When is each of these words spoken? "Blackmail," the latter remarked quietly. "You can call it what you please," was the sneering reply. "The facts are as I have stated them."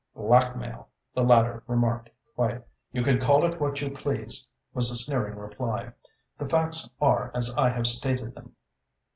"Blackmail," 0.15 0.87
the 1.13 1.23
latter 1.23 1.61
remarked 1.67 2.09
quietly. 2.33 2.65
"You 2.91 3.03
can 3.03 3.19
call 3.19 3.45
it 3.45 3.61
what 3.61 3.81
you 3.81 3.91
please," 3.91 4.47
was 4.73 4.89
the 4.89 4.95
sneering 4.95 5.35
reply. 5.37 5.91
"The 6.39 6.49
facts 6.49 6.89
are 6.99 7.29
as 7.35 7.55
I 7.55 7.69
have 7.69 7.85
stated 7.85 8.33
them." 8.33 8.55